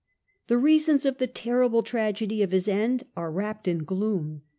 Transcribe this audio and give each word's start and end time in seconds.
The 0.47 0.57
reasons 0.57 1.05
of 1.05 1.19
the 1.19 1.27
terrible 1.27 1.83
tragedy 1.83 2.41
of 2.41 2.49
his 2.53 2.67
end 2.67 3.03
are 3.15 3.29
wrapped 3.31 3.67
in 3.67 3.83
gloom. 3.83 4.41